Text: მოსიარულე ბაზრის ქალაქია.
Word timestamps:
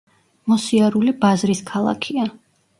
მოსიარულე 0.53 1.15
ბაზრის 1.27 1.63
ქალაქია. 1.71 2.29